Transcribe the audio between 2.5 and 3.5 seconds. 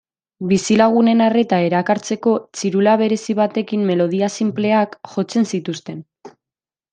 txirula berezi